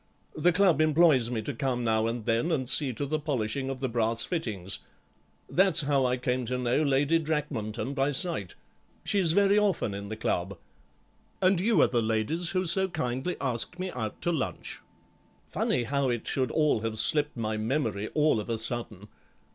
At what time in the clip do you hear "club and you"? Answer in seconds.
10.17-11.79